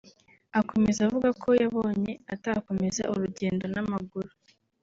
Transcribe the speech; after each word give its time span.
Akomeza 0.59 0.99
avuga 1.07 1.29
ko 1.41 1.49
yabonye 1.61 2.11
atakomeza 2.33 3.01
urugendo 3.13 3.65
n’amaguru 3.73 4.31